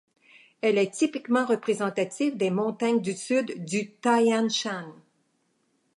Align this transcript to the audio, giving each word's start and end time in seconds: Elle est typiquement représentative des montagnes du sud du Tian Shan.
Elle 0.61 0.79
est 0.79 0.91
typiquement 0.95 1.45
représentative 1.45 2.35
des 2.35 2.49
montagnes 2.49 3.01
du 3.03 3.13
sud 3.13 3.63
du 3.63 3.91
Tian 4.01 4.49
Shan. 4.49 4.91